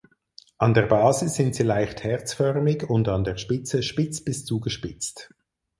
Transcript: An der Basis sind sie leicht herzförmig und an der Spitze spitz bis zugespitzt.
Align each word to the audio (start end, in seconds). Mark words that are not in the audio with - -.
An 0.57 0.73
der 0.73 0.87
Basis 0.87 1.35
sind 1.35 1.53
sie 1.53 1.61
leicht 1.61 2.03
herzförmig 2.03 2.89
und 2.89 3.07
an 3.07 3.23
der 3.23 3.37
Spitze 3.37 3.83
spitz 3.83 4.19
bis 4.21 4.45
zugespitzt. 4.45 5.29